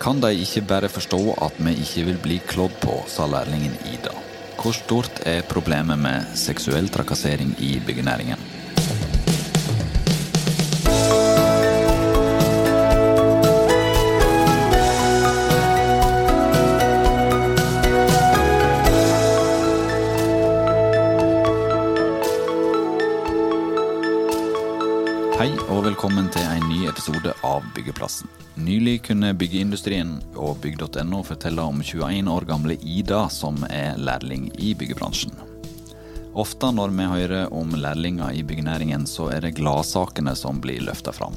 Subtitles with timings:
[0.00, 4.14] Kan de ikke bare forstå at vi ikke vil bli klådd på, sa lærlingen Ida.
[4.56, 8.49] Hvor stort er problemet med seksuell trakassering i byggenæringen?
[28.70, 34.76] Nylig kunne byggeindustrien og bygg.no fortelle om 21 år gamle Ida som er lærling i
[34.78, 35.32] byggebransjen.
[36.38, 41.10] Ofte når vi hører om lærlinger i byggenæringen, så er det gladsakene som blir løfta
[41.10, 41.34] fram.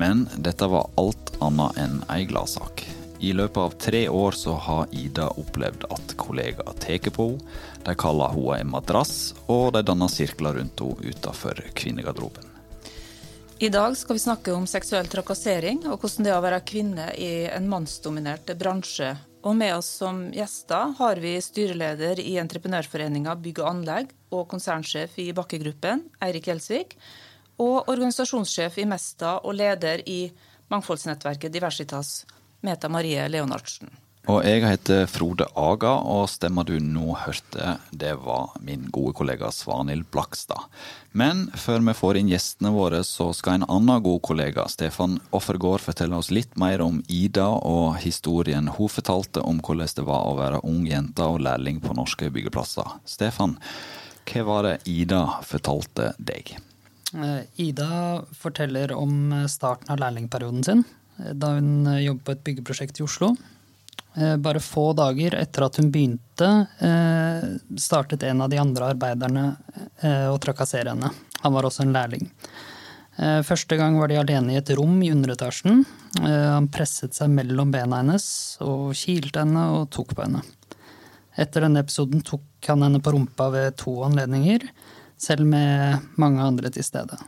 [0.00, 2.86] Men dette var alt annet enn ei gladsak.
[3.20, 7.98] I løpet av tre år så har Ida opplevd at kollegaer tar på henne, de
[8.06, 12.43] kaller henne en madrass, og de danner sirkler rundt henne utenfor kvinnegarderoben.
[13.58, 17.04] I dag skal vi snakke om seksuell trakassering og hvordan det er å være kvinne
[17.14, 19.12] i en mannsdominert bransje.
[19.46, 25.14] Og med oss som gjester har vi styreleder i Entreprenørforeninga bygg og anlegg og konsernsjef
[25.22, 26.96] i Bakkegruppen, Eirik Gjelsvik,
[27.62, 30.24] og organisasjonssjef i Mesta og leder i
[30.74, 32.24] mangfoldsnettverket Diversitas,
[32.66, 33.92] Meta Marie Leonardsen.
[34.24, 39.50] Og jeg heter Frode Aga, og stemmer du nå hørte, det var min gode kollega
[39.52, 40.62] Svanhild Blakstad.
[41.12, 45.84] Men før vi får inn gjestene våre, så skal en annen god kollega, Stefan Offergård,
[45.84, 50.38] fortelle oss litt mer om Ida og historien hun fortalte om hvordan det var å
[50.38, 52.96] være ung jente og lærling på norske byggeplasser.
[53.04, 53.58] Stefan,
[54.24, 56.54] hva var det Ida fortalte deg?
[57.60, 60.86] Ida forteller om starten av lærlingperioden sin,
[61.20, 63.34] da hun jobbet på et byggeprosjekt i Oslo.
[64.14, 69.44] Eh, bare få dager etter at hun begynte, eh, startet en av de andre arbeiderne
[70.00, 71.10] eh, å trakassere henne.
[71.42, 72.30] Han var også en lærling.
[73.14, 75.84] Første gang var de alene i et rom i underetasjen.
[76.18, 78.24] Han presset seg mellom bena hennes
[78.66, 80.40] og kilte henne og tok på henne.
[81.38, 84.66] Etter denne episoden tok han henne på rumpa ved to anledninger,
[85.14, 87.20] selv med mange andre til stede.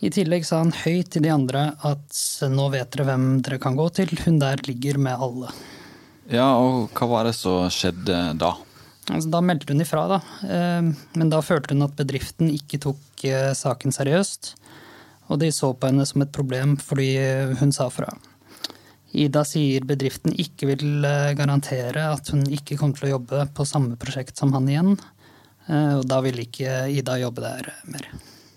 [0.00, 3.76] I tillegg sa han høyt til de andre at nå vet dere hvem dere kan
[3.76, 5.52] gå til, hun der ligger med alle.
[6.30, 8.54] Ja, og hva var det som skjedde da?
[9.10, 10.18] Altså, da meldte hun ifra, da.
[10.46, 10.88] Eh,
[11.18, 14.54] men da følte hun at bedriften ikke tok eh, saken seriøst.
[15.30, 17.12] Og de så på henne som et problem fordi
[17.60, 18.08] hun sa fra.
[19.10, 23.68] Ida sier bedriften ikke vil eh, garantere at hun ikke kommer til å jobbe på
[23.68, 24.94] samme prosjekt som han igjen.
[25.70, 28.08] Og da vil ikke Ida jobbe der mer.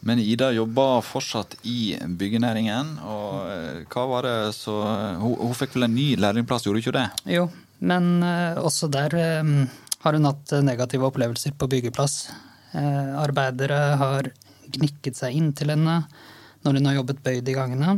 [0.03, 2.97] Men Ida jobber fortsatt i byggenæringen.
[3.07, 4.75] og eh, hva var det så,
[5.21, 7.35] hun, hun fikk vel en ny lærlingplass, gjorde hun ikke det?
[7.37, 7.47] Jo,
[7.79, 9.53] men uh, også der um,
[10.03, 12.25] har hun hatt negative opplevelser på byggeplass.
[12.73, 14.27] Arbeidere har
[14.73, 15.99] gnikket seg inn til henne
[16.65, 17.91] når hun har jobbet bøyd i gangene.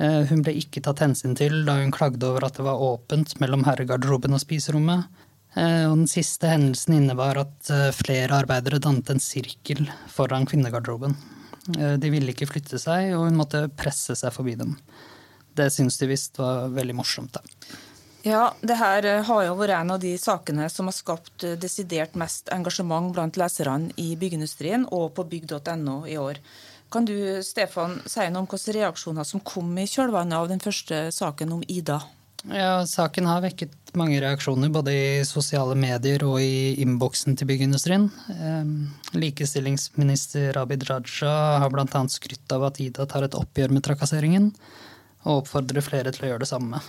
[0.00, 3.62] Hun ble ikke tatt hensyn til da hun klagde over at det var åpent mellom
[3.68, 5.06] herregarderoben og spiserommet.
[5.56, 11.16] Eh, og den siste hendelsen innebar at eh, flere arbeidere dannet en sirkel foran kvinnegarderoben.
[11.78, 14.76] Eh, de ville ikke flytte seg, og hun måtte presse seg forbi dem.
[15.56, 17.38] Det syns de visst var veldig morsomt.
[17.38, 17.42] da.
[18.26, 22.50] Ja, det her har jo vært en av de sakene som har skapt desidert mest
[22.52, 26.42] engasjement blant leserne i byggeindustrien og på bygg.no i år.
[26.90, 27.14] Kan du
[27.46, 31.64] Stefan, si noe om hvilke reaksjoner som kom i kjølvannet av den første saken om
[31.70, 32.00] Ida?
[32.52, 38.06] Ja, Saken har vekket mange reaksjoner, både i sosiale medier og i innboksen til byggeindustrien.
[38.36, 38.74] Ehm,
[39.16, 42.02] likestillingsminister Abid Raja har bl.a.
[42.12, 44.52] skrytt av at Ida tar et oppgjør med trakasseringen,
[45.24, 46.82] og oppfordrer flere til å gjøre det samme.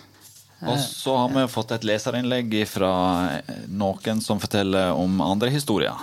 [0.67, 2.91] Og så har vi fått et leserinnlegg fra
[3.69, 5.97] noen som forteller om andre historier.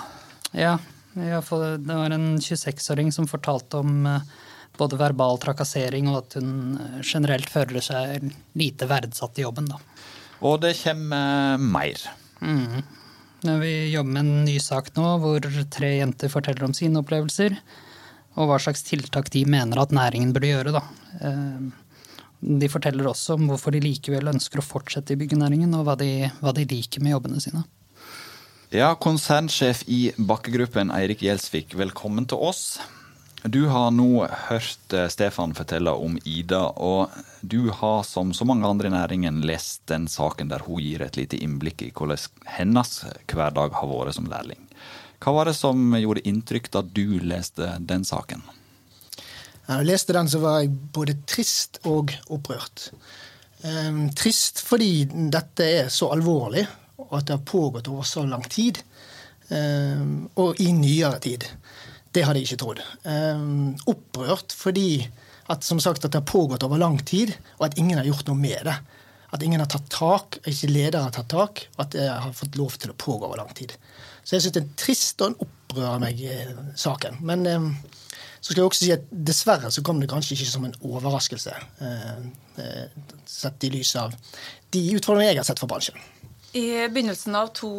[0.55, 0.77] Ja,
[1.15, 4.35] det var en 26-åring som fortalte om eh,
[4.79, 9.71] både verbal trakassering og at hun eh, generelt føler seg lite verdsatt i jobben.
[9.71, 9.81] Da.
[10.45, 12.05] Og det kommer mer.
[12.41, 12.83] Mm.
[13.45, 17.57] Vi jobber med en ny sak nå hvor tre jenter forteller om sine opplevelser.
[18.35, 20.75] Og hva slags tiltak de mener at næringen burde gjøre.
[20.75, 20.83] Da.
[21.21, 21.85] Eh,
[22.45, 26.29] de forteller også om hvorfor de likevel ønsker å fortsette i byggenæringen, og hva de,
[26.43, 27.63] hva de liker med jobbene sine.
[28.75, 32.81] Ja, konsernsjef i Bakkegruppen Eirik Gjelsvik, velkommen til oss.
[33.45, 37.13] Du har nå hørt eh, Stefan fortelle om Ida, og
[37.45, 41.19] du har som så mange andre i næringen lest den saken der hun gir et
[41.21, 42.23] lite innblikk i hvordan
[42.57, 42.95] hennes
[43.29, 44.63] hverdag har vært som lærling.
[45.21, 48.41] Hva var det som gjorde inntrykk da du leste den saken?
[49.67, 52.89] Da jeg leste den, så var jeg både trist og opprørt.
[53.61, 56.65] Um, trist fordi dette er så alvorlig,
[56.97, 58.81] og at det har pågått over så lang tid.
[59.53, 61.45] Um, og i nyere tid.
[62.15, 62.83] Det hadde jeg ikke trodd.
[63.05, 65.07] Um, opprørt fordi
[65.53, 68.31] at som sagt at det har pågått over lang tid, og at ingen har gjort
[68.31, 68.77] noe med det.
[69.35, 72.57] At ingen har tatt tak, ikke ledere har tatt tak, og at det har fått
[72.57, 73.75] lov til å pågå over lang tid.
[74.25, 77.19] Så jeg syns det er trist og en opprører meg-saken.
[77.27, 77.67] Men eh,
[78.39, 81.59] så skal jeg også si at dessverre så kom det kanskje ikke som en overraskelse,
[81.89, 82.83] eh,
[83.29, 84.15] sett i lys av
[84.75, 85.99] de utfordringene jeg har sett for bransjen.
[86.55, 87.71] I begynnelsen av to,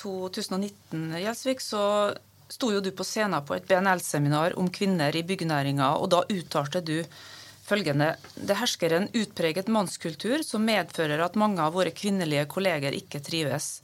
[0.00, 1.82] 2019 Gjelsvik, så
[2.48, 6.82] sto jo du på scenen på et BNL-seminar om kvinner i byggenæringa, og da uttalte
[6.84, 7.00] du
[7.66, 13.20] følgende Det hersker en utpreget mannskultur som medfører at mange av våre kvinnelige kolleger ikke
[13.20, 13.80] trives.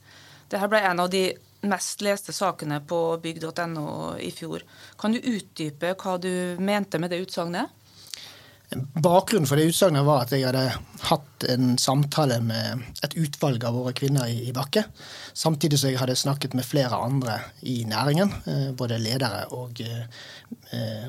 [0.47, 1.25] Dette ble en av de
[1.67, 4.63] mest leste sakene på bygg.no i fjor.
[4.99, 7.71] Kan du utdype hva du mente med det utsagnet?
[9.03, 10.65] Bakgrunnen for det utsagnet var at jeg hadde
[11.09, 14.85] hatt en samtale med et utvalg av våre kvinner i, Bakke.
[15.37, 21.05] Samtidig som jeg hadde snakket med flere andre i næringen, eh, både ledere og eh,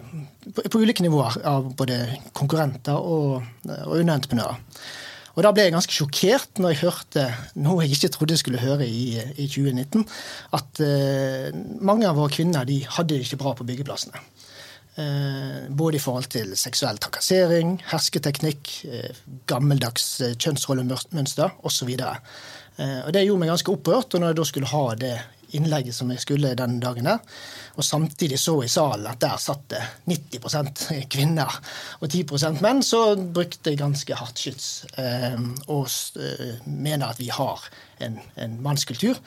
[0.50, 2.00] på, på, ulike nivåer av både
[2.36, 4.60] konkurrenter og underentreprenører.
[5.34, 7.24] Og da ble jeg ganske sjokkert når jeg hørte
[7.58, 10.04] noe jeg ikke trodde jeg skulle høre i, i 2019,
[10.54, 11.48] at eh,
[11.82, 14.22] mange av våre kvinner de hadde det ikke bra på byggeplassene.
[14.96, 21.90] Eh, både i forhold til seksuell trakassering, hersketeknikk, eh, gammeldags eh, kjønnsrollemønster osv.
[22.74, 24.14] Og det gjorde meg ganske opprørt.
[24.14, 25.14] Og når jeg da skulle ha det
[25.54, 27.20] innlegget som jeg skulle den dagen der,
[27.78, 30.82] og samtidig så i salen at der satt det 90%
[31.14, 31.58] kvinner
[32.00, 34.66] og 10% menn, så brukte jeg ganske hardt skyts
[35.70, 35.86] og
[36.66, 37.62] mener at vi har
[38.02, 39.22] en, en mannskultur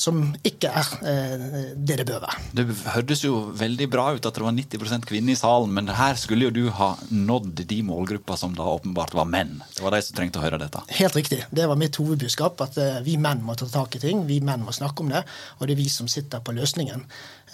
[0.00, 1.44] som ikke er eh,
[1.76, 2.38] det det bør være.
[2.56, 2.64] Det
[2.94, 6.48] hørtes jo veldig bra ut at det var 90% kvinner i salen, men her skulle
[6.48, 9.60] jo du ha nådd de målgrupper som da åpenbart var menn.
[9.76, 10.82] Det var de som trengte å høre dette.
[10.98, 11.42] Helt riktig.
[11.50, 12.60] Det var mitt hovedbudskap.
[12.64, 14.24] At eh, vi menn må ta tak i ting.
[14.28, 15.24] Vi menn må snakke om det.
[15.58, 17.04] Og det er vi som sitter på løsningen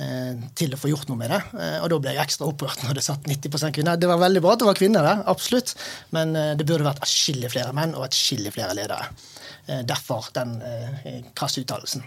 [0.01, 1.43] eh, til å få gjort noe med det.
[1.83, 4.01] Og da ble jeg ekstra opprørt når det satt 90% kvinner.
[4.01, 5.75] Det var veldig bra at det var kvinner der, absolutt.
[6.17, 9.11] Men det burde vært atskillig flere menn og atskillig flere ledere.
[9.85, 10.55] Derfor den
[11.37, 12.03] krasse uttalelsen.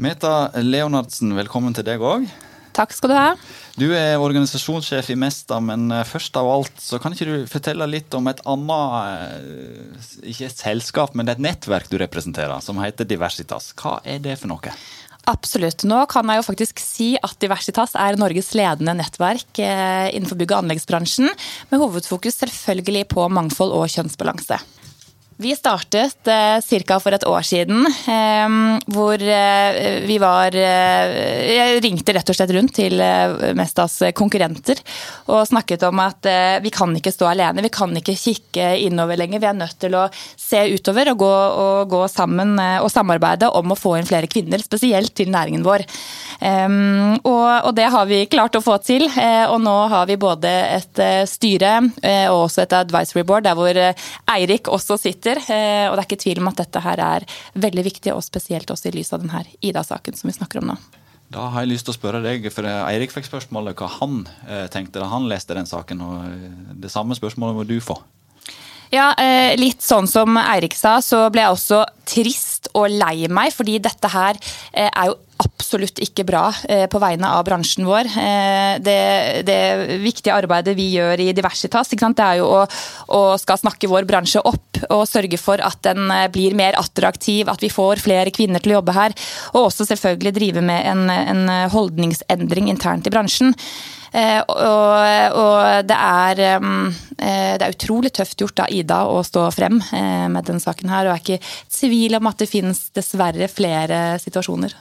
[0.00, 2.24] Meta Leonardsen, velkommen til deg òg.
[2.72, 3.26] Takk skal du ha.
[3.76, 7.84] Du er organisasjonssjef i Mesta, men eh, først av alt så kan ikke du fortelle
[7.90, 13.74] litt om et annet, ikke et selskap, men et nettverk du representerer, som heter Diversitas.
[13.76, 14.72] Hva er det for noe?
[15.28, 15.84] Absolutt.
[15.86, 20.64] Nå kan jeg jo faktisk si at Diversitas er Norges ledende nettverk innenfor bygg- og
[20.64, 21.28] anleggsbransjen,
[21.70, 24.58] med hovedfokus selvfølgelig på mangfold og kjønnsbalanse.
[25.42, 26.98] Vi startet eh, ca.
[27.00, 28.52] for et år siden, eh,
[28.94, 31.14] hvor eh, vi var eh,
[31.50, 34.78] Jeg ringte rett og slett rundt til eh, Mestas konkurrenter
[35.32, 37.64] og snakket om at eh, vi kan ikke stå alene.
[37.64, 39.42] Vi kan ikke kikke innover lenger.
[39.42, 41.32] Vi er nødt til å se utover og gå,
[41.64, 45.82] og gå sammen og samarbeide om å få inn flere kvinner, spesielt til næringen vår.
[46.42, 49.04] Og, og, det har vi klart å få til.
[49.06, 51.74] Og nå har vi både et styre
[52.32, 53.78] og også et advisory board der hvor
[54.34, 55.52] Eirik også sitter muligheter.
[55.52, 58.70] Eh, og det er ikke tvil om at dette her er veldig viktig, og spesielt
[58.70, 60.78] også i lys av denne Ida-saken som vi snakker om nå.
[61.32, 64.66] Da har jeg lyst til å spørre deg, for Eirik fikk spørsmålet hva han eh,
[64.68, 66.00] tenkte da han leste den saken.
[66.00, 66.50] og eh,
[66.82, 68.00] Det samme spørsmålet må du få.
[68.92, 69.14] Ja,
[69.56, 74.10] litt sånn som Eirik sa, så ble jeg også trist og lei meg, fordi dette
[74.12, 74.36] her
[74.68, 76.42] er jo absolutt ikke bra
[76.92, 78.10] på vegne av bransjen vår.
[78.84, 78.98] Det,
[79.48, 79.56] det
[80.04, 82.60] viktige arbeidet vi gjør i Diversitas, det er jo å,
[83.16, 87.50] å, skal snakke vår bransje opp og sørge for at den eh, blir mer attraktiv,
[87.50, 89.16] at vi får flere kvinner til å jobbe her.
[89.54, 93.52] Og også selvfølgelig drive med en, en holdningsendring internt i bransjen.
[94.12, 99.46] Eh, og, og det, er, eh, det er utrolig tøft gjort av Ida å stå
[99.54, 101.08] frem med den saken her.
[101.08, 104.76] Og jeg er ikke tvil om at det finnes dessverre flere situasjoner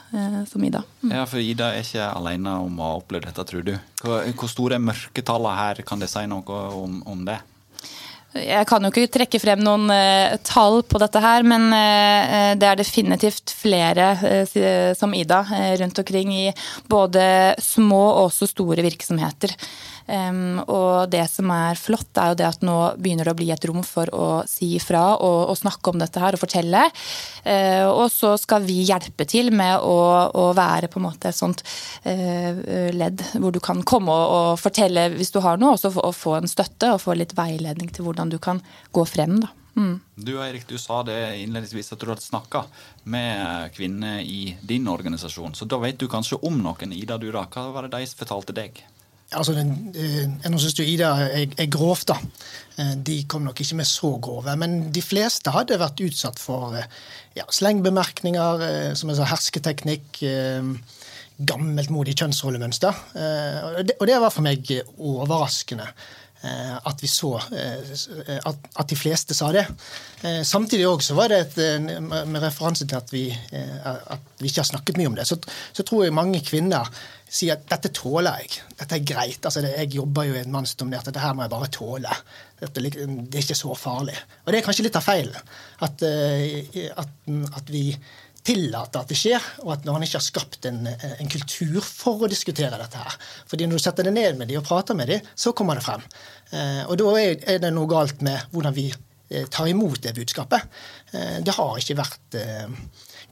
[0.50, 0.84] som Ida.
[1.04, 1.16] Mm.
[1.16, 3.74] Ja, for Ida er ikke alene om å ha opplevd dette, tror du.
[4.02, 5.86] Hvor, hvor store mørketallene her?
[5.88, 7.40] Kan det si noe om, om det?
[8.32, 12.68] Jeg kan jo ikke trekke frem noen uh, tall på dette her, men uh, det
[12.68, 15.42] er definitivt flere uh, som Ida
[15.82, 16.46] rundt omkring i
[16.88, 17.26] både
[17.60, 19.56] små og også store virksomheter.
[20.12, 23.68] Og det som er flott, er jo det at nå begynner det å bli et
[23.70, 26.84] rom for å si ifra og, og, snakke om dette her og fortelle.
[27.46, 29.98] Uh, og så skal vi hjelpe til med å,
[30.34, 31.64] å være på en måte et sånt
[32.06, 35.94] uh, ledd hvor du kan komme og, og, fortelle hvis du har noe, og så
[35.94, 38.62] få, få en støtte og få litt veiledning til hvordan du kan
[38.96, 39.40] gå frem.
[39.44, 39.52] da.
[39.76, 40.00] Mm.
[40.16, 42.66] Du Erik, du sa det innledningsvis at du hadde snakka
[43.04, 45.56] med kvinner i din organisasjon.
[45.56, 46.92] Så da vet du kanskje om noen.
[46.96, 48.84] Ida, du da, hva var det de fortalte deg?
[49.32, 52.18] Altså den, eh, Nå syns jo Ida er, er grovt, da.
[52.78, 54.56] Eh, de kom nok ikke med så grove.
[54.60, 56.88] Men de fleste hadde vært utsatt for eh,
[57.38, 58.66] ja, slengbemerkninger,
[59.00, 60.20] som jeg sa, hersketeknikk,
[61.42, 62.98] gammeltmodig kjønnsrollemønster.
[63.80, 64.68] Og det var for meg
[65.00, 65.88] overraskende.
[66.42, 69.64] At vi så at de fleste sa det.
[70.44, 75.00] Samtidig også var det et, med referanse til at vi, at vi ikke har snakket
[75.00, 75.40] mye om det, så,
[75.72, 76.92] så tror jeg mange kvinner
[77.32, 78.64] sier at dette tåler jeg.
[78.80, 79.40] Dette er greit.
[79.40, 82.18] Altså, det, jeg jobber jo i en mannsdominert, dette her må jeg bare tåle.
[82.60, 84.18] Dette, det er ikke så farlig.
[84.44, 85.54] Og det er kanskje litt av feilen.
[85.88, 87.16] At, at,
[87.62, 87.86] at vi
[88.46, 92.30] tillater at det skjer, og at man ikke har skapt en, en, kultur for å
[92.32, 93.18] diskutere dette her.
[93.50, 95.86] Fordi når du setter deg ned med dem og prater med dem, så kommer det
[95.86, 96.04] frem.
[96.52, 100.82] Eh, og da er, det noe galt med hvordan vi eh, tar imot det budskapet.
[101.14, 102.40] Eh, det har ikke vært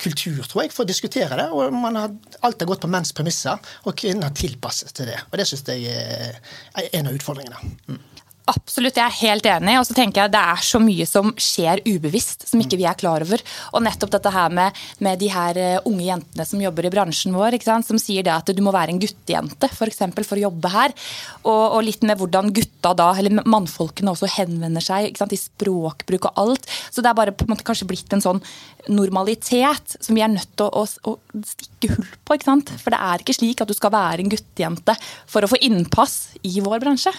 [0.02, 1.48] kultur, tror jeg, for å diskutere det.
[1.54, 2.14] Og har,
[2.46, 5.20] alt har gått på menns premisser, og kvinner tilpasset til det.
[5.30, 7.74] Og det syns jeg er en av utfordringene.
[7.90, 8.02] Mm.
[8.50, 9.76] Absolutt, jeg er helt enig.
[9.78, 12.98] Og så tenker jeg Det er så mye som skjer ubevisst, som ikke vi er
[12.98, 13.44] klar over.
[13.74, 17.36] Og nettopp dette her med, med de her eh, unge jentene som jobber i bransjen
[17.38, 20.72] vår, som sier det at du må være en guttejente for, eksempel, for å jobbe
[20.74, 20.96] her.
[21.44, 26.42] Og, og, litt med hvordan gutta da, eller mannfolkene også henvender seg i språkbruk og
[26.42, 26.70] alt.
[26.90, 28.42] Så det er bare på en måte kanskje blitt en sånn
[28.90, 32.40] normalitet som vi er nødt til å, å, å stikke hull på.
[32.40, 34.96] For det er ikke slik at du skal være en guttejente
[35.30, 37.14] for å få innpass i vår bransje.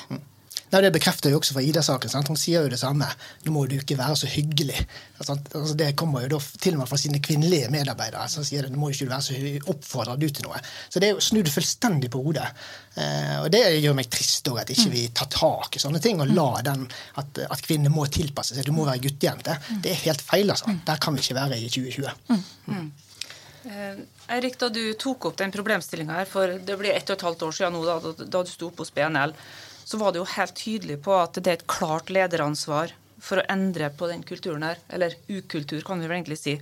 [0.71, 0.77] Mm.
[0.77, 2.13] Nei, Det bekrefter jo også fra Ida-saken.
[2.29, 3.09] Hun sier jo det samme.
[3.45, 4.79] Nå må du ikke være så hyggelig.
[5.19, 5.37] Altså,
[5.75, 8.29] det kommer jo da til og med fra sine kvinnelige medarbeidere.
[8.29, 10.61] som sier det, nå må ikke du være så oppfordrer du til noe.
[10.89, 12.47] Så det er jo snudd fullstendig på hodet.
[12.95, 16.23] Eh, og det gjør meg trist òg, at ikke vi tar tak i sånne ting
[16.23, 16.87] og la den
[17.21, 18.67] at, at kvinner må tilpasse seg.
[18.67, 19.59] Du må være guttejente.
[19.83, 20.71] Det er helt feil, altså.
[20.87, 22.11] Der kan vi ikke være i 2020.
[22.31, 22.45] Mm.
[22.67, 22.91] Mm.
[23.65, 23.97] Eh,
[24.37, 27.43] Eirik, da du tok opp den problemstillinga her for det blir ett og et halvt
[27.45, 29.35] år siden nå, da, da du sto opp hos BNL,
[29.91, 33.47] så var det jo helt tydelig på at det er et klart lederansvar for å
[33.51, 34.79] endre på den kulturen her.
[34.89, 36.55] Eller ukultur, kan vi vel egentlig si.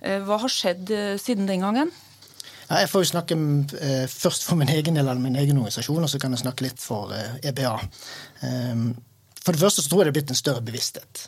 [0.00, 1.92] Eh, hva har skjedd eh, siden den gangen?
[2.70, 3.36] Jeg får jo snakke
[3.82, 6.68] eh, først for min egen del av min egen organisasjon, og så kan jeg snakke
[6.68, 7.12] litt for
[7.44, 7.76] EBA.
[9.50, 11.20] For det første så tror jeg det er blitt en større bevissthet.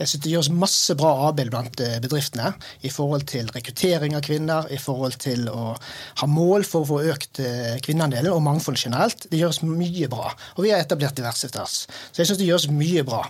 [0.00, 2.48] Jeg synes Det gjøres masse bra arbeid blant eh, bedriftene
[2.82, 5.76] i forhold til rekruttering av kvinner, i forhold til å
[6.18, 9.28] ha mål for å få økt eh, kvinneandelen og mangfold generelt.
[9.30, 10.32] Det gjøres mye bra.
[10.56, 11.84] Og vi har etablert Diversitas.
[12.10, 13.22] Så jeg syns det gjøres mye bra.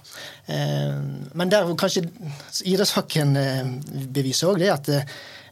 [0.48, 0.96] Eh,
[1.36, 2.06] men der kanskje
[2.64, 3.36] idrettssaken
[4.16, 4.94] beviser òg det at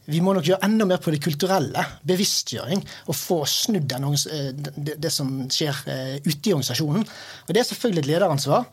[0.07, 1.83] vi må nok gjøre enda mer på det kulturelle.
[2.07, 2.83] Bevisstgjøring.
[3.11, 7.07] Og få snudd eh, det, som skjer eh, ute i organisasjonen.
[7.47, 8.69] Og Det er selvfølgelig et lederansvar,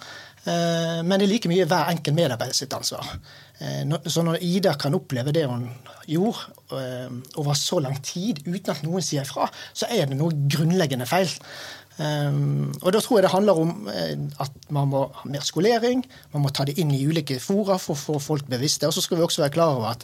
[0.45, 3.17] eh, men det er like mye hver enkelt medarbeider sitt ansvar.
[4.11, 5.69] Så når Ida kan oppleve det hun
[6.09, 6.81] gjorde
[7.39, 11.31] over så lang tid uten at noen sier ifra, så er det noe grunnleggende feil.
[12.01, 16.51] Og da tror jeg det handler om at man må ha mer skolering, man må
[16.51, 18.89] ta det inn i ulike fora for å få folk bevisste.
[18.89, 20.03] Og så skal vi også være klar over at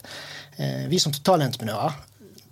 [0.90, 1.98] vi som totalentreprenører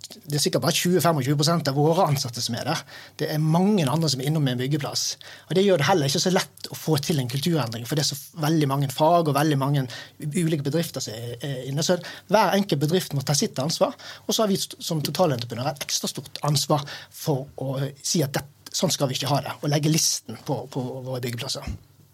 [0.09, 2.81] det er sikkert bare 20-25 av våre ansatte som er der.
[3.17, 5.03] Det er mange andre som er innom en byggeplass.
[5.49, 8.05] Og Det gjør det heller ikke så lett å få til en kulturendring, for det
[8.05, 9.85] er så veldig mange fag og veldig mange
[10.21, 11.85] ulike bedrifter som er inne.
[11.85, 11.99] Så
[12.29, 13.93] hver enkelt bedrift må ta sitt ansvar.
[14.25, 18.45] Og så har vi som totalentreprenører et ekstra stort ansvar for å si at det,
[18.73, 19.59] sånn skal vi ikke ha det.
[19.61, 21.69] Og legge listen på, på våre byggeplasser.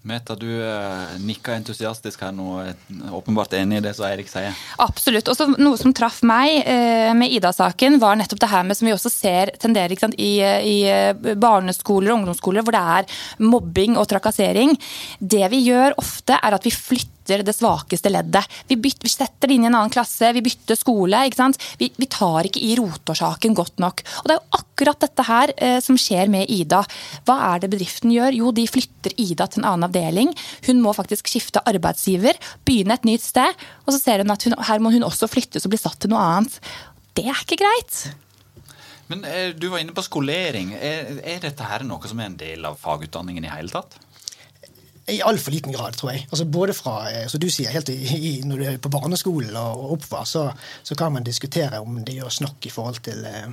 [0.05, 2.59] Meta, du eh, nikker entusiastisk her nå,
[3.17, 4.53] åpenbart enig i det som Eirik sier?
[4.83, 5.31] Absolutt.
[5.31, 8.93] Også noe som traff meg eh, med Ida-saken, var nettopp det her med som vi
[8.93, 14.05] også ser tenderer sant, i, i, eh, barneskoler og ungdomsskoler, hvor det er mobbing og
[14.11, 14.77] trakassering.
[15.17, 18.45] Det vi gjør ofte, er at vi flytter bytter det svakeste leddet.
[18.67, 21.17] Vi, bytter, vi, setter det inn i en annen klasse, vi bytter skole.
[21.79, 24.03] Vi, vi, tar ikke i rotårsaken godt nok.
[24.21, 26.83] Og Det er jo akkurat dette her eh, som skjer med Ida.
[27.25, 28.37] Hva er det bedriften gjør?
[28.37, 30.35] Jo, de flytter Ida til en annen avdeling.
[30.67, 33.65] Hun må faktisk skifte arbeidsgiver, begynne et nytt sted.
[33.85, 36.13] Og så ser hun at hun, her må hun også flyttes og bli satt til
[36.13, 36.59] noe annet.
[37.15, 38.05] Det er ikke greit.
[39.09, 40.75] Men eh, Du var inne på skolering.
[40.77, 43.97] Er, er dette her noe som er en del av fagutdanningen i hele tatt?
[45.07, 46.23] I altfor liten grad, tror jeg.
[46.31, 49.91] Altså både fra, eh, som du sier, helt i, Når du er på barneskolen og
[49.99, 50.47] oppvar, så,
[50.83, 53.51] så, kan man diskutere om det gjøres nok i forhold til eh,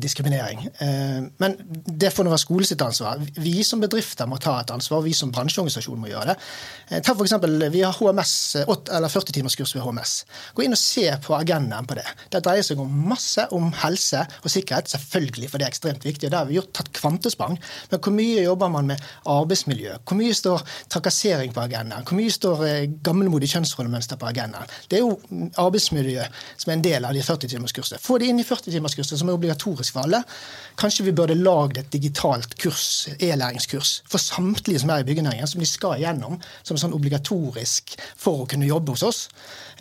[0.00, 0.64] diskriminering.
[0.78, 3.20] Eh, men det får nå være skole sitt ansvar.
[3.36, 6.36] Vi som bedrifter må ta et ansvar, vi som bransjeorganisasjon må gjøre det.
[6.88, 8.34] Eh, ta for eksempel, Vi har HMS,
[8.66, 10.14] 8, eller 40 timers kurs ved HMS.
[10.54, 12.06] Gå inn og se på agendaen på det.
[12.32, 16.26] Det dreier seg om masse om helse og sikkerhet, selvfølgelig, for det er ekstremt viktig.
[16.26, 17.58] og Der har vi gjort tatt kvantesprang.
[17.90, 19.98] Men hvor mye jobber man med arbeidsmiljø?
[20.08, 22.06] Hvor mye står trakassering på agendaen?
[22.08, 24.70] Hvor mye står eh, gammelmodig kjønnsrollemønster på agendaen?
[24.88, 26.26] Det er jo arbeidsmiljø
[26.56, 28.00] som er en del av de 40-timerskursene.
[28.02, 30.22] Få det inn i 40-timerskurset, som er obligatorisk for alle.
[30.80, 35.62] Kanskje vi burde lagd et digitalt kurs, e-læringskurs, for samtlige som er i byggenæringen, som
[35.62, 39.26] de skal igjennom som sånn obligatorisk for å kunne jobbe hos oss.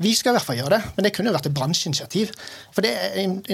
[0.02, 2.32] Vi skal i hvert fall gjøre det, men det kunne jo vært et bransjeinitiativ.
[2.74, 2.92] For det,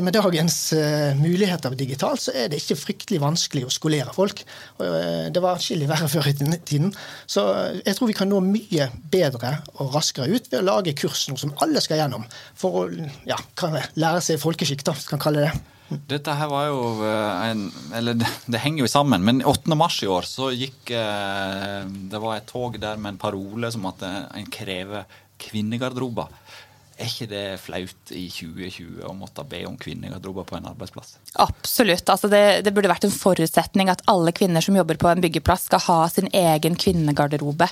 [0.03, 4.43] med dagens uh, muligheter digitalt, så er det ikke fryktelig vanskelig å skolere folk.
[4.79, 6.93] Uh, det var atskillig verre før i tiden.
[7.27, 10.95] Så uh, jeg tror vi kan nå mye bedre og raskere ut ved å lage
[10.97, 12.85] kurs nå som alle skal gjennom, for å
[13.27, 13.39] ja,
[13.99, 15.55] lære seg folkeskikk, da, kan kalle det.
[15.87, 17.61] Dette her var jo en,
[17.95, 19.71] Eller det henger jo sammen, men 8.
[19.79, 24.03] mars i år så gikk Det var et tog der med en parole som at
[24.03, 25.07] en krever
[25.41, 26.33] kvinnegarderober.
[26.97, 31.17] Er ikke det flaut i 2020 å måtte be om kvinnegarderober på en arbeidsplass?
[31.43, 32.09] Absolutt.
[32.09, 35.67] Altså det, det, burde vært en forutsetning at alle kvinner som jobber på en byggeplass,
[35.69, 37.67] skal ha sin egen kvinnegarderobe.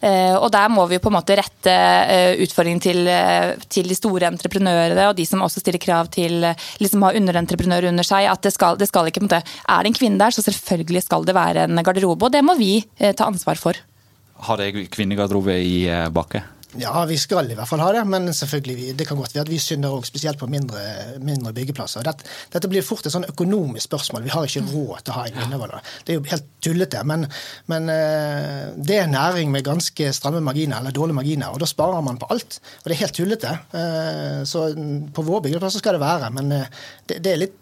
[0.00, 3.98] Uh, og der må vi på en måte rette uh, utfordringen til, uh, til, de
[3.98, 6.38] store entreprenørene og de som også stiller krav til
[6.80, 8.30] liksom har underentreprenører under seg.
[8.30, 11.26] at det skal, det skal ikke, måte, Er det en kvinne der, så selvfølgelig skal
[11.26, 12.30] det være en garderobe.
[12.30, 13.82] Og det må vi ta ansvar for.
[14.46, 15.76] Har dere kvinnegarderobe i
[16.14, 16.46] Bakke?
[16.78, 19.50] Ja, vi skal i hvert fall ha det, men selvfølgelig, det kan godt være at
[19.50, 20.78] vi synder òg, spesielt på mindre,
[21.18, 22.04] mindre byggeplasser.
[22.06, 24.22] Dette, dette, blir fort et sånn økonomisk spørsmål.
[24.22, 25.90] Vi har ikke råd til å ha en kvinnevalg.
[26.06, 27.02] Det er jo helt tullete.
[27.10, 27.26] Men,
[27.72, 32.06] men, eh, det er næring med ganske stramme marginer, eller dårlige marginer, og da sparer
[32.06, 32.60] man på alt.
[32.84, 33.56] Og det er helt tullete.
[33.80, 34.68] Eh, så
[35.16, 37.58] på vår byggeplasser skal det være, men eh, det, det, er litt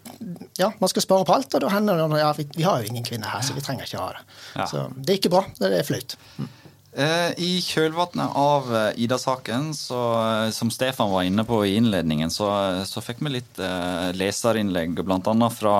[0.59, 2.93] Ja, man skal spare på alt, og da hender det ja, vi, vi har jo
[2.93, 4.23] ingen kvinner her, så vi trenger ikke ha det.
[4.69, 5.45] Så det er ikke bra.
[5.57, 6.19] Det er flaut.
[6.89, 12.47] Eh, I kjølvannet av eh, Ida-saken, eh, som Stefan var inne på i innledningen, så,
[12.89, 15.49] så fikk vi litt eh, leserinnlegg, bl.a.
[15.53, 15.75] fra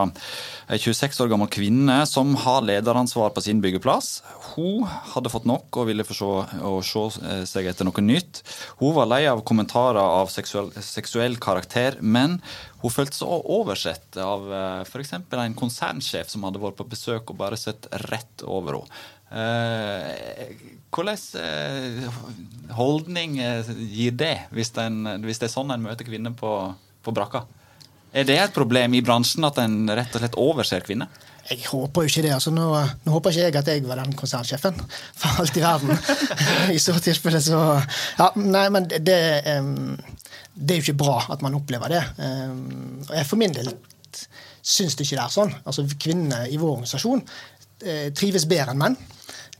[0.69, 4.19] ei 26 år gammel kvinne som har lederansvar på sin byggeplass.
[4.51, 4.85] Hun
[5.15, 8.43] hadde fått nok og ville få se, se seg etter noe nytt.
[8.77, 12.37] Hun var lei av kommentarer av seksuell, seksuell karakter, men
[12.83, 14.45] hun følte seg oversett av
[14.85, 15.17] f.eks.
[15.17, 19.07] en konsernsjef som hadde vært på besøk og bare sett rett over henne.
[19.29, 20.53] Eh,
[20.89, 22.21] hvordan eh,
[22.73, 26.53] holdning eh, gir det, hvis, den, hvis, det er sånn en møter kvinner på,
[27.05, 27.43] på brakka?
[28.09, 31.11] Er det et problem i bransjen at en rett og slett overser kvinner?
[31.49, 32.33] Jeg håper jo ikke det.
[32.35, 32.65] altså Nå,
[33.05, 34.75] nå håper ikke jeg at jeg var den konsernsjefen
[35.17, 35.93] for alt i verden.
[36.75, 37.61] I så tilfelle så
[38.19, 39.19] Ja, nei, men det,
[39.57, 39.95] um,
[40.53, 42.03] det er jo ikke bra at man opplever det.
[42.17, 43.71] Um, og jeg for min del
[44.61, 45.55] syns det ikke det er sånn.
[45.63, 47.23] Altså Kvinnene i vår organisasjon
[48.15, 48.97] trives bedre enn menn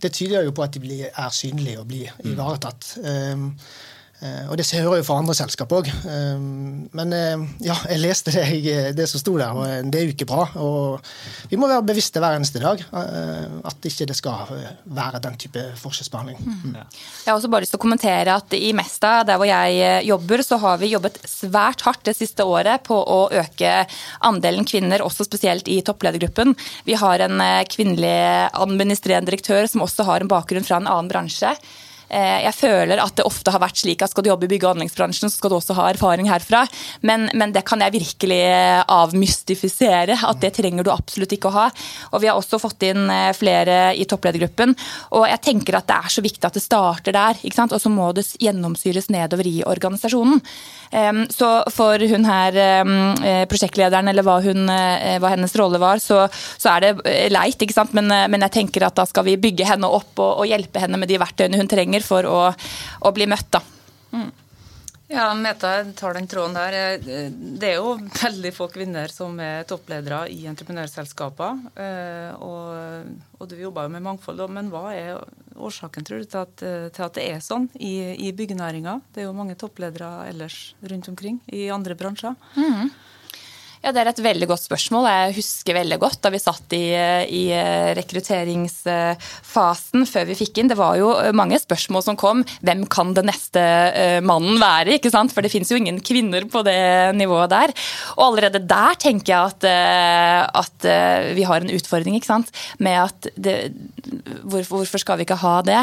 [0.01, 2.93] det tyder jo på at de blir, er synlige og blir ivaretatt.
[3.03, 3.51] Um,
[4.19, 5.87] og det hører jeg jo for andre selskap òg.
[6.11, 10.01] Ehm, men uh, ja, jeg leste det, jeg, det som sto der, og eh, det
[10.01, 10.43] er jo ikke bra.
[10.59, 14.51] Og vi må være bevisste hver eneste dag at ikke det skal
[14.83, 16.39] være den type forskjellsbehandling.
[16.43, 16.75] Mm.
[16.75, 16.85] Ja.
[17.23, 20.43] Jeg har også bare lyst til å kommentere at i Mesta, der hvor jeg jobber,
[20.45, 23.73] så har vi jobbet svært hardt det siste året på å øke
[24.27, 26.55] andelen kvinner, også spesielt i toppledergruppen.
[26.87, 28.15] Vi har en kvinnelig
[28.51, 31.55] administrerende direktør som også har en bakgrunn fra en annen bransje.
[32.09, 34.65] Eh, jeg føler at det ofte har vært slik at skal du jobbe i bygge-
[34.65, 36.63] og anleggsbransjen, så skal du også ha erfaring herfra.
[37.05, 38.41] Men, men, det kan jeg virkelig
[38.89, 40.17] avmystifisere.
[40.29, 41.67] At det trenger du absolutt ikke å ha.
[42.13, 44.75] Og vi har også fått inn eh, flere i toppledergruppen.
[45.17, 47.39] Og jeg tenker at det er så viktig at det starter der.
[47.43, 47.75] ikke sant?
[47.75, 50.41] Og så må det gjennomsyres nedover i organisasjonen.
[51.29, 56.71] Så for hun her, eh, prosjektlederen, eller hva, hun, hva hennes rolle var, så, så,
[56.73, 57.93] er det leit, ikke sant.
[57.93, 60.97] Men, men, jeg tenker at da skal vi bygge henne opp og, og hjelpe henne
[60.97, 62.37] med de verktøyene hun trenger for å,
[63.01, 63.49] å bli møtt.
[63.55, 63.63] da.
[64.13, 64.29] Mm.
[65.09, 66.99] Ja, Meta tar den tråden der.
[67.01, 71.63] Det er jo veldig få kvinner som er toppledere i entreprenørselskaper.
[71.81, 73.09] Eh, og,
[73.39, 75.17] og du jobber jo med mangfold, men hva er
[75.57, 76.61] årsaken tror du, til at,
[76.93, 78.99] til at det er sånn i, i byggenæringa?
[79.09, 82.37] Det er jo mange toppledere ellers rundt omkring i andre bransjer.
[82.53, 82.93] Mm.
[83.79, 85.05] Ja, Det er et veldig godt spørsmål.
[85.07, 86.91] Jeg husker veldig godt da vi satt i,
[87.31, 87.43] i,
[87.95, 90.67] rekrutteringsfasen før vi fikk inn.
[90.67, 92.43] Det var jo mange spørsmål som kom.
[92.59, 94.91] Hvem kan den neste eh, mannen være?
[94.97, 95.31] ikke sant?
[95.31, 97.71] For det finnes jo ingen kvinner på det nivået der.
[98.17, 102.51] Og allerede der tenker jeg at, eh, at eh, vi har en utfordring ikke sant?
[102.83, 103.71] med at det,
[104.43, 105.79] hvorfor skal vi ikke ha det?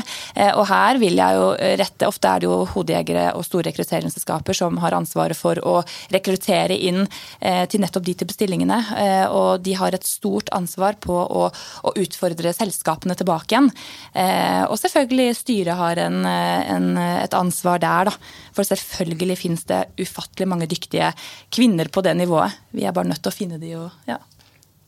[0.59, 4.77] Og her vil jeg jo rette Ofte er det jo hodejegere og store rekrutteringsselskaper som
[4.83, 5.83] har ansvaret for å
[6.13, 7.07] rekruttere inn
[7.41, 8.79] til nettopp de til stillingene.
[9.01, 13.71] Eh, og de har et stort ansvar på å, å utfordre selskapene tilbake igjen.
[14.13, 18.17] Eh, og selvfølgelig styret har en, en, et ansvar der, da.
[18.57, 21.13] For selvfølgelig finnes det ufattelig mange dyktige
[21.53, 22.57] kvinner på det nivået.
[22.77, 24.21] Vi er bare nødt til å finne de og ja.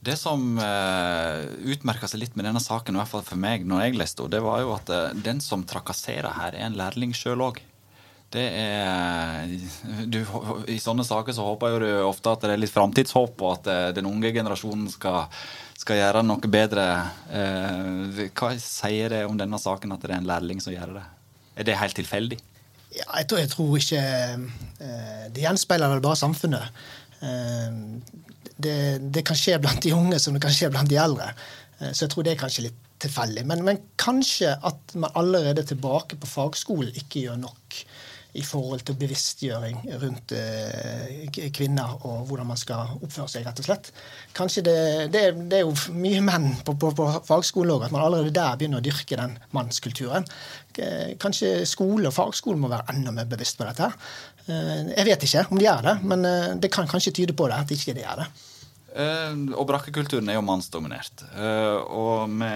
[0.08, 3.96] Det som utmerka seg litt med denne saken, i hvert fall for meg når jeg
[3.98, 4.92] leste det var jo at
[5.26, 7.58] den som trakasserer her, er en lærling sjøl òg.
[8.28, 9.48] Det er
[10.04, 10.18] du,
[10.68, 13.86] I sånne saker så håper du ofte at det er litt framtidshåp, og at uh,
[13.96, 15.30] den unge generasjonen skal,
[15.78, 16.84] skal gjøre noe bedre.
[18.36, 21.06] hva sier det om denne saken, at det er en lærling som gjør det?
[21.58, 22.38] Er det helt tilfeldig?
[22.92, 24.02] Ja, jeg, tror, jeg tror ikke
[25.34, 26.84] Det gjenspeiler vel bare samfunnet.
[28.58, 31.30] Det, det, kan skje blant de unge som det kan skje blant de eldre.
[31.78, 33.44] Eh, så jeg tror det er kanskje litt tilfeldig.
[33.46, 37.82] Men, men kanskje at man allerede tilbake på fagskolen ikke gjør nok
[38.38, 43.68] i forhold til bevisstgjøring rundt eh, kvinner og hvordan man skal oppføre seg, rett og
[43.68, 43.90] slett.
[44.36, 44.78] Kanskje det,
[45.14, 48.56] det, det er jo mye menn på, på, på fagskolen òg, at man allerede der
[48.60, 50.26] begynner å dyrke den mannskulturen.
[51.18, 53.90] Kanskje skole og fagskole må være enda mer bevisst på dette.
[54.48, 57.48] Eh, jeg vet ikke om de gjør det, men eh, det kan kanskje tyde på
[57.50, 58.28] det, at ikke de gjør det.
[58.98, 61.22] Uh, og brakkekulturen er jo mannsdominert.
[61.30, 62.48] Uh, og vi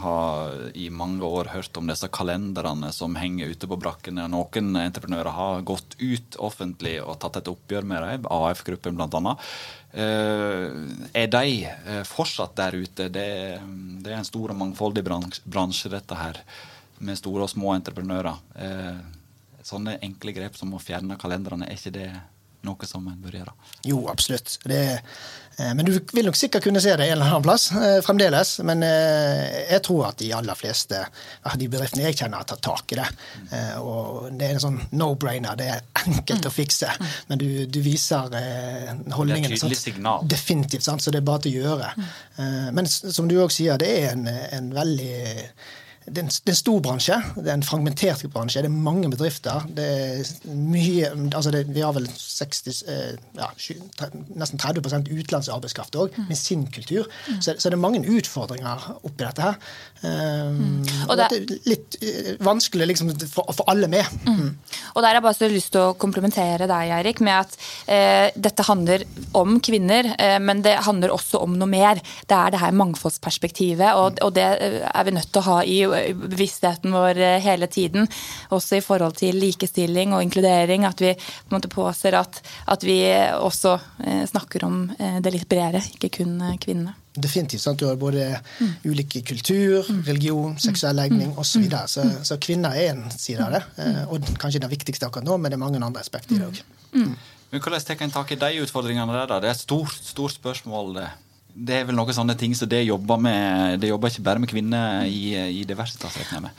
[0.00, 4.24] har i mange år hørt om disse kalenderne som henger ute på brakkene.
[4.32, 9.36] Noen entreprenører har gått ut offentlig og tatt et oppgjør med dem, AF-gruppen bl.a.
[9.94, 10.68] Uh,
[11.12, 13.10] er de fortsatt der ute?
[13.12, 13.28] Det,
[13.60, 16.40] det, er en stor og mangfoldig bransje, dette her,
[17.04, 18.40] med store og små entreprenører.
[19.64, 22.08] sånne enkle grep som å fjerne kalenderne, er ikke det
[22.66, 23.54] noe som en bør gjøre?
[23.88, 24.56] Jo, absolutt.
[24.64, 24.80] Det,
[25.58, 28.56] eh, men du vil nok sikkert kunne se det en eller annen plass eh, fremdeles.
[28.66, 32.64] Men eh, jeg tror at de aller fleste av de bedriftene jeg kjenner, har tatt
[32.64, 33.06] tak i det.
[33.84, 35.60] Og det er en sånn no-brainer.
[35.60, 36.90] Det er enkelt å fikse.
[37.30, 39.48] Men du, du viser holdningen.
[39.48, 40.26] Det er et tydelig signal.
[40.30, 40.88] Definitivt.
[40.88, 41.04] Sant?
[41.04, 41.94] Så det er bare til å gjøre.
[42.74, 45.14] Men som du òg sier, det er en, en veldig
[46.04, 47.16] det er, en, det er en stor bransje.
[47.38, 48.60] Det er en fragmentert bransje.
[48.60, 49.64] Det er mange bedrifter.
[49.72, 53.48] Det er mye, altså det, Vi har vel 60, eh, ja,
[54.36, 57.08] nesten 30 utenlandsk arbeidskraft òg, med sin kultur.
[57.28, 57.40] Mm.
[57.40, 59.56] Så, så, det er mange utfordringer oppi dette her.
[60.04, 61.06] Um, mm.
[61.08, 64.04] og det, det, er litt uh, vanskelig liksom, for, for alle med.
[64.26, 64.42] Mm.
[64.42, 64.50] mm.
[64.94, 67.56] Og der har jeg bare så lyst til å komplementere deg, Eirik, med at
[67.90, 69.02] eh, dette handler
[69.34, 71.98] om kvinner, eh, men det handler også om noe mer.
[72.28, 75.80] Det er det her mangfoldsperspektivet, og, og det er vi nødt til å ha i
[76.14, 78.08] bevisstheten vår eh, hele tiden.
[78.54, 80.86] Også i forhold til likestilling og inkludering.
[80.88, 82.98] At vi på en måte påser at, at vi
[83.38, 86.96] også eh, snakker om eh, det litt bredere, ikke kun kvinnene.
[87.14, 87.62] Definitivt.
[87.62, 87.78] sant?
[87.78, 88.72] Du har både mm.
[88.90, 90.00] ulike kultur, mm.
[90.08, 91.38] religion, seksuell legning mm.
[91.38, 91.52] osv.
[91.52, 91.88] Så, videre.
[91.88, 93.62] så Så kvinner er en side av det.
[94.08, 96.64] Og kanskje den viktigste akkurat nå, men det er mange andre aspekter i det òg.
[96.94, 97.14] Mm.
[97.52, 99.28] Men Hvordan tar en tak i de utfordringene der?
[99.30, 99.38] da?
[99.38, 100.96] Det er et stort, stort spørsmål.
[100.96, 101.06] det
[101.54, 104.50] det er vel noen sånne ting som det jobber med Det jobber ikke bare med
[104.50, 106.16] kvinner i, i Diversitas?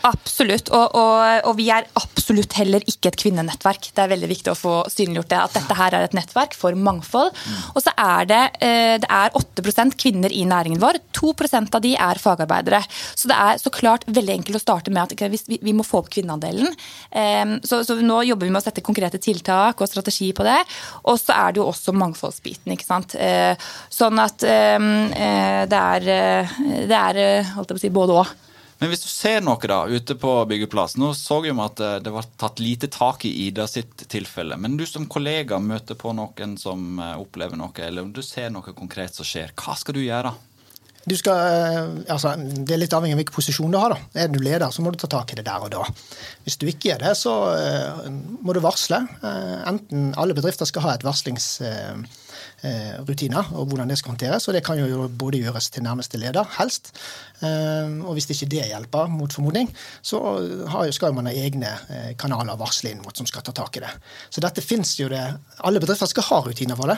[0.08, 3.90] Absolutt, og, og, og, vi er absolutt heller ikke et kvinnenettverk.
[3.96, 6.78] Det er veldig viktig å få synliggjort det, at dette her er et nettverk for
[6.80, 7.34] mangfold.
[7.74, 11.02] Og så er det, eh, det er 8% kvinner i næringen vår.
[11.18, 12.82] 2% av de er fagarbeidere.
[13.16, 16.04] Så det er så klart veldig enkelt å starte med at vi, vi må få
[16.04, 16.72] opp kvinneandelen.
[17.12, 20.60] Ehm, så, så, nå jobber vi med å sette konkrete tiltak og strategi på det.
[21.04, 23.18] Og så er det jo også mangfoldsbiten, ikke sant.
[23.20, 23.56] Eh,
[23.92, 24.85] sånn at ehm, Eh,
[25.69, 26.56] det er, eh,
[26.89, 28.34] det er eh, holdt jeg på å si, både òg.
[28.82, 32.28] Men hvis du ser noe da, ute på byggeplass, nå så vi at det var
[32.36, 34.58] tatt lite tak i Ida sitt tilfelle.
[34.60, 38.76] Men du som kollega møter på noen som opplever noe, eller om du ser noe
[38.76, 40.34] konkret som skjer, hva skal du gjøre?
[41.06, 43.95] Du skal, altså, det er litt avhengig av hvilken posisjon du har.
[43.95, 44.26] da.
[44.26, 45.88] Er du leder, så må du ta tak i det der og da.
[46.43, 47.32] Hvis du ikke er det, så
[48.43, 49.06] må du varsle.
[49.24, 52.25] Enten alle bedrifter skal ha et varslings Eh,
[53.08, 54.48] rutiner og hvordan det skal håndteres.
[54.48, 56.94] Og det kan jo både gjøres til nærmeste leder, helst.
[57.44, 59.70] Eh, og hvis ikke det hjelper, mot formodning,
[60.02, 60.20] så
[60.96, 63.84] skal man ha egne eh, kanaler å varsle inn mot som skal ta tak i
[63.84, 63.92] det.
[64.30, 65.24] Så dette finnes jo det
[65.66, 66.98] Alle bedrifter skal ha rutiner for det.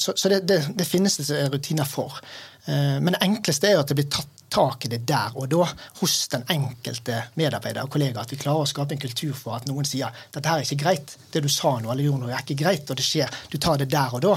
[0.00, 2.20] Så det, det, det finnes det rutiner for.
[2.66, 5.66] Men det enkleste er jo at det blir tatt tak i det der og da
[6.00, 8.22] hos den enkelte medarbeider og kollega.
[8.22, 10.82] At vi klarer å skape en kultur for at noen sier dette her er ikke
[10.84, 11.16] greit.
[11.32, 13.42] Det du sa nå eller gjorde nå er ikke greit, og det skjer.
[13.52, 14.36] Du tar det der og da.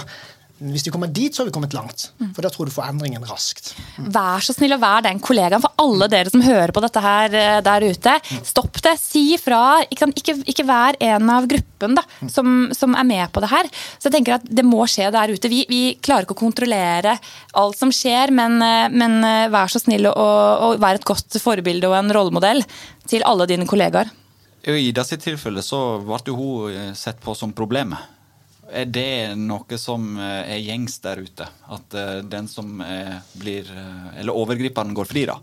[0.60, 2.10] Hvis vi kommer dit, så har vi kommet langt.
[2.36, 3.72] For da tror du får endringen raskt.
[3.96, 4.10] Mm.
[4.12, 7.38] Vær så snill å være den kollegaen for alle dere som hører på dette her
[7.40, 8.16] eh, der ute.
[8.48, 9.80] Stopp det, si ifra.
[9.88, 13.72] Ikke, ikke, ikke, vær en av gruppen da, som, som, er med på det her.
[13.96, 15.52] Så jeg tenker at det må skje der ute.
[15.52, 17.16] Vi, vi klarer ikke å kontrollere
[17.64, 21.40] alt som skjer, men, eh, men eh, vær så snill å, å være et godt
[21.40, 22.66] forbilde og en rollemodell
[23.08, 24.12] til alle dine kollegaer.
[24.68, 28.19] I Ida sitt tilfelle så ble hun sett på som problemet.
[28.72, 31.50] Er det noe som eh, er gjengs der ute?
[31.70, 32.80] At eh, den som
[33.40, 33.68] blir
[34.20, 35.40] Eller overgriperen går fri, da.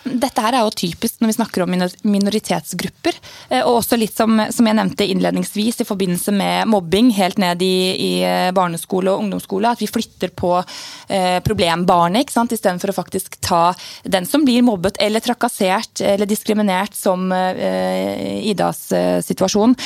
[0.00, 1.74] Dette her er jo typisk når vi snakker om
[2.08, 3.16] minoritetsgrupper.
[3.50, 7.60] Eh, og også litt som, som jeg nevnte innledningsvis i forbindelse med mobbing helt ned
[7.64, 9.74] i, i eh, barneskole og ungdomsskole.
[9.74, 12.56] At vi flytter på eh, problembarnet ikke sant?
[12.56, 13.62] istedenfor å faktisk ta
[14.08, 19.76] den som blir mobbet eller trakassert eller diskriminert som eh, Idas eh, situasjon.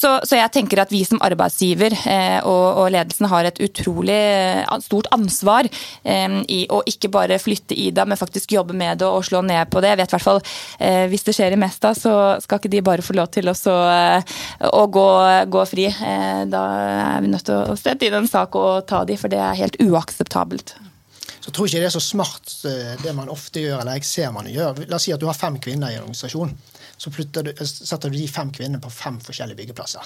[0.00, 4.16] Så, så, jeg tenker at vi som arbeidsgiver eh, og, og, ledelsen har et utrolig
[4.16, 9.08] eh, stort ansvar eh, i å ikke bare flytte Ida, men faktisk jobbe med det
[9.10, 9.92] og slå ned på det.
[9.92, 10.40] Jeg vet hvert fall
[10.78, 13.56] eh, Hvis det skjer i Mesta, så skal ikke de bare få lov til å,
[13.56, 13.76] så,
[14.70, 15.08] å gå,
[15.52, 15.90] gå, fri.
[15.90, 16.64] Eh, da
[17.18, 19.60] er vi nødt til å sette inn en sak og ta de, for det er
[19.60, 20.78] helt uakseptabelt.
[21.40, 22.56] Så tror ikke det er så smart
[23.00, 24.86] det man ofte gjør, eller jeg ser man gjør.
[24.88, 26.16] La oss si at du har fem kvinner i en
[27.00, 30.04] så du, setter du de fem kvinnene på fem forskjellige byggeplasser.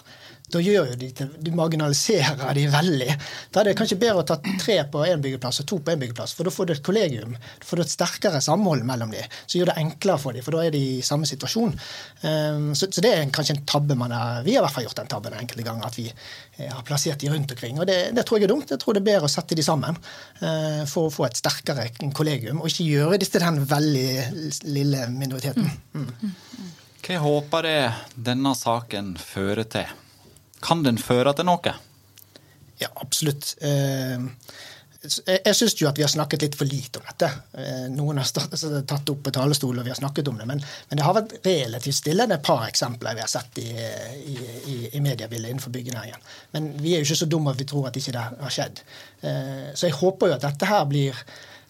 [0.54, 3.16] Da gjør de til, Du marginaliserer de veldig.
[3.50, 5.98] Da er det kanskje bedre å ta tre på én byggeplass og to på én
[5.98, 7.34] byggeplass, for da får du et kollegium.
[7.34, 10.54] Da får du et sterkere samhold mellom de, så gjør det enklere for dem, for
[10.54, 11.74] da er de i samme situasjon.
[12.22, 14.86] Um, så, så, det er kanskje en tabbe man har Vi har i hvert fall
[14.86, 17.82] gjort den tabben enkelte ganger, at vi eh, har plassert de rundt omkring.
[17.82, 18.70] Og det, det, tror jeg er dumt.
[18.70, 21.90] Jeg tror det er bedre å sette de sammen uh, for å få et sterkere
[22.14, 24.08] kollegium, og ikke gjøre disse til den veldig
[24.70, 25.70] lille minoriteten.
[25.98, 26.08] Mm.
[26.22, 26.72] Mm.
[27.04, 27.80] Hva håper det
[28.16, 29.90] denne saken fører til?
[30.64, 31.74] Kan den føre til noe?
[32.80, 33.50] Ja, absolutt.
[33.60, 34.24] Eh,
[35.04, 37.28] jeg syns jo at vi har snakket litt for lite om dette.
[37.60, 38.30] Eh, noen har
[38.88, 40.46] tatt opp på talerstolen, og vi har snakket om det.
[40.48, 42.24] Men, men, det har vært relativt stille.
[42.24, 43.68] Det er et par eksempler vi har sett i,
[44.32, 44.38] i,
[44.72, 46.24] i, i mediebildet innenfor byggenæringen.
[46.56, 48.80] Men vi er jo ikke så dumme at vi tror at ikke det har skjedd.
[49.20, 51.20] Eh, så jeg håper jo at dette her blir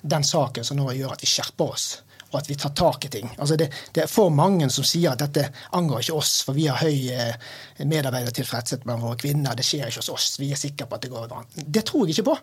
[0.05, 1.88] den saken som nå gjør at vi skjerper oss
[2.35, 3.31] og at vi tar tak i ting.
[3.38, 5.47] Altså det, det, er for mange som sier at dette
[5.79, 7.53] angår ikke oss, for vi har høy eh,
[7.87, 9.55] medarbeidertilfredshet med våre kvinner.
[9.57, 10.29] Det skjer ikke hos oss.
[10.42, 11.44] Vi er sikre på at det går bra.
[11.55, 12.37] Det tror jeg ikke på.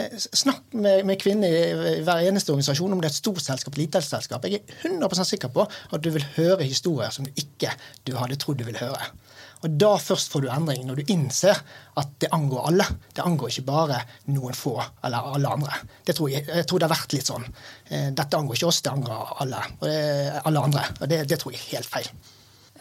[0.00, 3.74] Eh, snakk med, med kvinner i hver eneste organisasjon, om det er et stort selskap
[3.74, 4.48] eller lite selskap.
[4.48, 7.74] Jeg er 100% sikker på at du vil høre historier som du ikke
[8.08, 9.12] du hadde trodd du ville høre.
[9.64, 11.56] Og Da først får du endring, når du innser
[11.96, 12.86] at det angår alle.
[13.16, 14.02] Det angår ikke bare
[14.34, 15.80] noen få eller alle andre.
[16.10, 17.48] Tror jeg, jeg tror det har vært litt sånn.
[17.88, 19.98] Eh, dette angår ikke oss, det angår alle, det,
[20.44, 20.86] alle andre.
[21.00, 22.10] Og det, det, tror jeg er helt feil.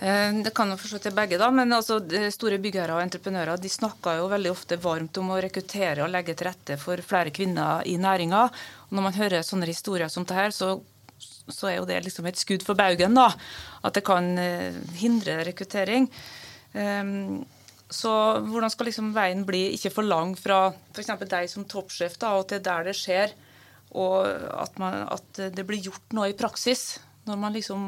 [0.03, 2.01] Eh, det kan jo forstå til begge, da, men altså,
[2.35, 6.35] store byggherrer og entreprenører de snakker jo veldig ofte varmt om å rekruttere og legge
[6.35, 8.49] til rette for flere kvinner i næringa.
[8.91, 10.81] Når man hører sånne historier som det her, så
[11.51, 13.15] så er jo det liksom et skudd for baugen.
[13.17, 13.29] da,
[13.83, 16.07] At det kan eh, hindre rekruttering.
[16.73, 17.43] Ehm,
[17.93, 21.11] så hvordan skal liksom veien bli ikke for lang fra f.eks.
[21.29, 23.35] deg som toppsjef da, og til der det skjer,
[23.93, 26.97] og at, man, at, det blir gjort noe i praksis?
[27.23, 27.83] når man liksom,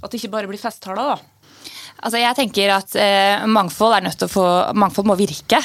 [0.00, 1.16] At det ikke bare blir festtaler?
[1.16, 1.35] da.
[2.04, 4.44] Altså jeg tenker at eh, Mangfold få,
[4.76, 5.60] mangfold må virke.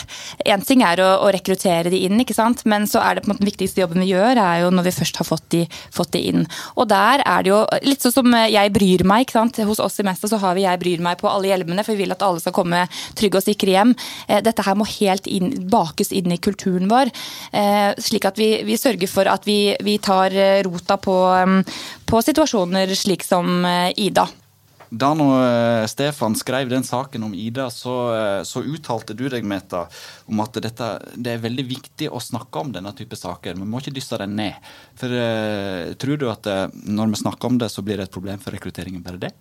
[0.47, 2.19] Én ting er å, å, rekruttere de inn,
[2.65, 4.87] men så er det på en måte den viktigste jobben vi gjør, er jo når
[4.87, 5.63] vi først har fått de,
[5.93, 6.45] fått de inn.
[6.75, 9.31] Og der er det jo litt sånn som jeg bryr meg.
[9.31, 12.05] Hos oss i Mesta så har vi Jeg bryr meg på alle hjelmene, for vi
[12.05, 12.85] vil at alle skal komme
[13.17, 13.95] trygge og sikre hjem.
[14.27, 17.11] Eh, dette her må helt inn, bakes inn i kulturen vår,
[17.51, 21.17] eh, slik at vi, vi, sørger for at vi, vi tar eh, rota på,
[21.47, 21.63] mm,
[22.07, 24.27] på situasjoner slik som eh, Ida.
[24.91, 29.45] Da når eh, Stefan skrev den saken om Ida, så, eh, så uttalte du deg,
[29.47, 29.85] Meta,
[30.27, 33.55] om at dette, det er veldig viktig å snakke om denne type saker.
[33.55, 34.71] Vi må ikke dysse den ned.
[34.99, 38.41] For uh, Tror du at når vi snakker om det, så blir det et problem
[38.43, 39.03] for rekrutteringen?
[39.05, 39.31] Bare det?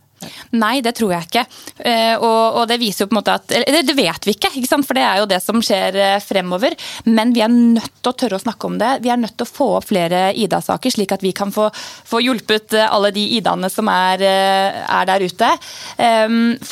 [0.61, 1.45] Nei, det tror jeg ikke.
[1.79, 4.81] Eh, og, det viser jo på en måte at Eller det vet vi ikke, ikke
[4.85, 6.77] for det er jo det som skjer eh, fremover.
[7.09, 8.93] Men vi er nødt til å tørre å snakke om det.
[9.05, 12.23] Vi er nødt til å få opp flere Ida-saker, slik at vi kan få, få
[12.25, 15.49] hjulpet eh, alle de Ida-ene som er, er, der ute.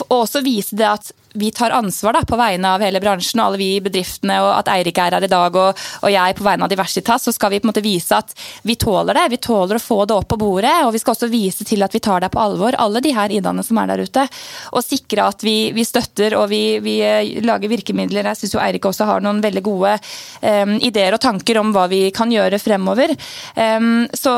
[0.08, 3.48] Og også vise det at vi tar ansvar da, på vegne av hele bransjen og
[3.48, 6.66] alle vi bedriftene, og at Eirik er her i dag og, og, jeg på vegne
[6.66, 8.34] av Diversitas, så skal vi på en måte vise at
[8.66, 9.26] vi tåler det.
[9.34, 11.94] Vi tåler å få det opp på bordet, og vi skal også vise til at
[11.94, 14.26] vi tar det på alvor, alle de her idene som er der ute.
[14.72, 18.30] Og sikre at vi, vi støtter og vi, vi, eh, lager virkemidler.
[18.32, 19.94] Jeg syns jo Eirik også har noen veldig gode
[20.42, 23.14] um, ideer og tanker om hva vi kan gjøre fremover.
[23.54, 24.34] Um, så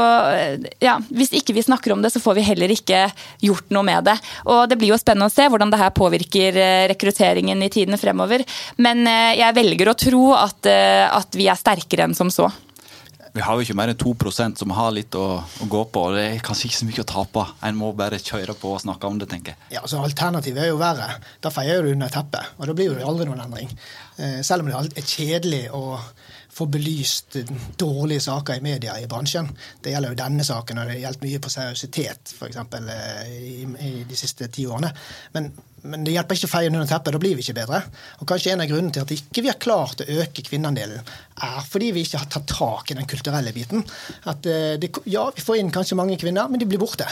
[0.82, 3.06] ja, hvis ikke vi snakker om det, så får vi heller ikke
[3.44, 4.16] gjort noe med det.
[4.50, 6.60] Og det blir jo spennende å se hvordan det her påvirker
[6.90, 8.44] rekrutteringen i tidene fremover.
[8.82, 12.50] Men eh, jeg velger å tro at, eh, at vi er sterkere enn som så.
[13.32, 16.02] Vi har jo ikke mer enn 2% som har litt å, å, gå på.
[16.08, 17.44] og Det er kanskje ikke så mye å tape.
[17.68, 19.68] En må bare kjøre på og snakke om det, tenker jeg.
[19.76, 21.12] Ja, altså Alternativet er jo verre.
[21.42, 23.70] Da feier du under teppet, og da blir det aldri noen endring.
[24.18, 26.00] Eh, selv om det er kjedelig å
[26.60, 27.38] få belyst
[27.80, 29.48] dårlige saker i media i bransjen.
[29.82, 32.60] Det gjelder jo denne saken, og det har gjeldt mye på seriøsitet f.eks.
[33.30, 34.92] I, i de siste ti årene.
[35.36, 35.50] Men,
[35.88, 37.82] men det hjelper ikke å feie under teppet, da blir vi ikke bedre.
[38.20, 41.10] Og kanskje en av grunnene til at ikke vi har klart å øke kvinneandelen,
[41.48, 43.86] er fordi vi ikke har tatt tak i den kulturelle biten.
[44.30, 47.08] At det, ja, vi får inn kanskje mange kvinner, men de blir borte.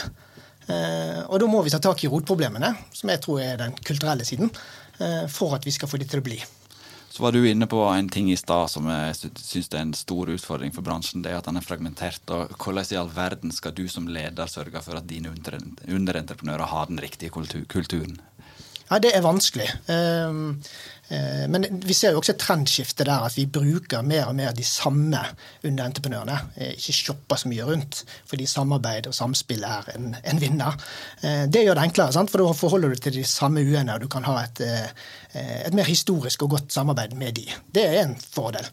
[0.69, 4.27] Eh, og da må vi ta tak i rotproblemene, som jeg tror er den kulturelle
[4.27, 4.51] siden,
[4.99, 6.37] eh, for at vi skal få de til å bli.
[7.19, 10.71] Var du inne på en ting i stad som jeg syns er en stor utfordring
[10.71, 11.23] for bransjen.
[11.23, 12.23] Det er at den er fragmentert.
[12.31, 16.87] og Hvordan i all verden skal du som leder sørge for at dine underentreprenører har
[16.87, 18.21] den riktige kulturen?
[18.89, 19.67] Nei, Det er vanskelig.
[21.09, 24.53] Eh, men vi ser jo også et trendskifte der at vi bruker mer og mer
[24.55, 25.21] de samme
[25.65, 26.37] underentreprenørene.
[26.55, 30.77] Eh, ikke shopper så mye rundt, fordi samarbeid og samspill er en, en vinner.
[31.23, 32.29] Eh, det gjør det enklere, sant?
[32.29, 34.61] for da forholder du til de samme uene, og du kan ha et,
[35.33, 37.47] et mer historisk og godt samarbeid med de.
[37.73, 38.65] Det er en fordel.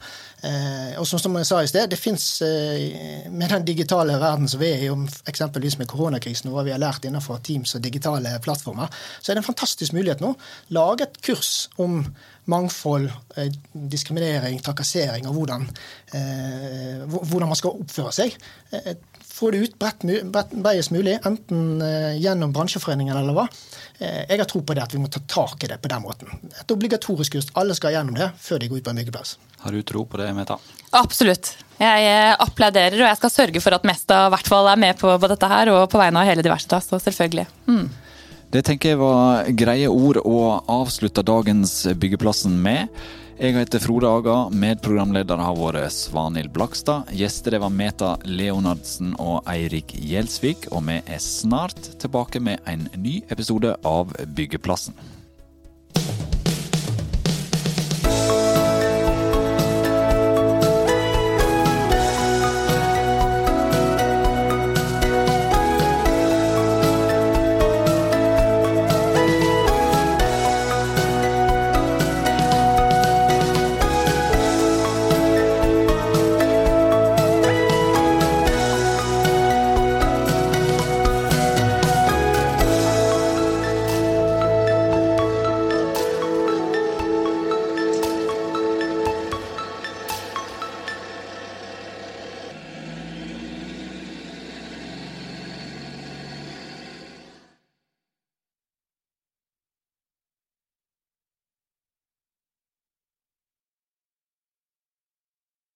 [1.00, 2.24] Og som jeg sa i sted, det fins
[3.32, 4.90] med den digitale verden som vi er i,
[5.26, 9.38] eksempelvis med koronakrisen og hva vi har lært innenfor Teams og digitale plattformer, så er
[9.38, 10.34] det en fantastisk mulighet nå.
[10.76, 12.04] Lage et kurs om
[12.46, 15.66] mangfold, eh, diskriminering, trakassering og hvordan,
[16.14, 18.36] eh, hvordan man skal oppføre seg.
[18.72, 18.94] Eh,
[19.36, 20.04] få det ut bredt,
[20.54, 21.82] bredest mulig, enten
[22.16, 23.44] gjennom bransjeforeningen eller hva.
[24.00, 26.30] Jeg har tro på det at vi må ta tak i det på den måten.
[26.58, 27.50] Et obligatorisk kurs.
[27.54, 29.36] Alle skal gjennom det før de går ut på en byggeplass.
[29.60, 30.56] Har du tro på det, Meta?
[30.92, 31.52] Absolutt.
[31.76, 35.12] Jeg applauderer, og jeg skal sørge for at Mesta i hvert fall er med på,
[35.20, 37.46] på dette her, og på vegne av hele Diversitas, så selvfølgelig.
[37.68, 37.90] Mm.
[38.46, 42.92] Det tenker jeg var greie ord å avslutte dagens Byggeplassen med.
[43.36, 47.10] Jeg heter Frode Aga, medprogramleder har vært Svanhild Blakstad.
[47.10, 52.86] Gjester det var Meta Leonardsen og Eirik Gjelsvik, og vi er snart tilbake med en
[52.94, 54.94] ny episode av Byggeplassen.